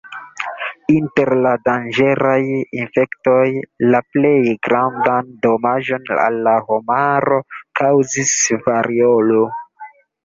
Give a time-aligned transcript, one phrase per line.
[0.93, 2.37] Inter la danĝeraj
[2.77, 3.43] infektoj,
[3.95, 4.33] la plej
[4.69, 7.39] grandan damaĝon al la homaro
[7.83, 8.35] kaŭzis
[8.69, 9.45] variolo.